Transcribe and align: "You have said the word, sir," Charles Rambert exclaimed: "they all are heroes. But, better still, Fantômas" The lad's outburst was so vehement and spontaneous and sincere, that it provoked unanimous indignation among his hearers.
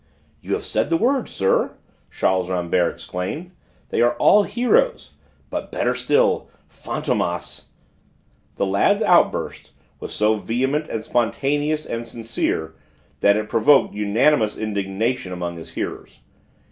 "You 0.41 0.53
have 0.55 0.65
said 0.65 0.89
the 0.89 0.97
word, 0.97 1.29
sir," 1.29 1.77
Charles 2.09 2.49
Rambert 2.49 2.91
exclaimed: 2.95 3.51
"they 3.89 4.01
all 4.03 4.43
are 4.45 4.47
heroes. 4.47 5.11
But, 5.51 5.71
better 5.71 5.93
still, 5.93 6.49
Fantômas" 6.71 7.65
The 8.55 8.65
lad's 8.65 9.03
outburst 9.03 9.69
was 9.99 10.11
so 10.11 10.37
vehement 10.39 10.87
and 10.87 11.03
spontaneous 11.03 11.85
and 11.85 12.03
sincere, 12.03 12.73
that 13.19 13.37
it 13.37 13.47
provoked 13.47 13.93
unanimous 13.93 14.57
indignation 14.57 15.31
among 15.31 15.57
his 15.57 15.73
hearers. 15.73 16.21